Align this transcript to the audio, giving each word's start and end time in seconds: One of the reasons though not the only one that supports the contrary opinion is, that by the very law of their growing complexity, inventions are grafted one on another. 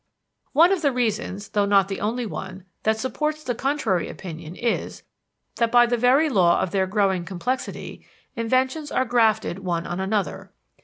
One 0.53 0.71
of 0.71 0.81
the 0.81 0.91
reasons 0.91 1.49
though 1.49 1.67
not 1.67 1.87
the 1.87 2.01
only 2.01 2.25
one 2.25 2.65
that 2.81 2.97
supports 2.97 3.43
the 3.43 3.53
contrary 3.53 4.09
opinion 4.09 4.55
is, 4.55 5.03
that 5.57 5.71
by 5.71 5.85
the 5.85 5.95
very 5.95 6.27
law 6.27 6.59
of 6.59 6.71
their 6.71 6.87
growing 6.87 7.23
complexity, 7.23 8.03
inventions 8.35 8.91
are 8.91 9.05
grafted 9.05 9.59
one 9.59 9.85
on 9.85 9.99
another. 9.99 10.53